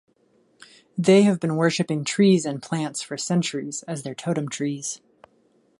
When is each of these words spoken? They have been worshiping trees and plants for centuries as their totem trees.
They 0.97 1.21
have 1.21 1.39
been 1.39 1.55
worshiping 1.55 2.03
trees 2.05 2.43
and 2.43 2.59
plants 2.59 3.03
for 3.03 3.19
centuries 3.19 3.83
as 3.83 4.01
their 4.01 4.15
totem 4.15 4.49
trees. 4.49 4.99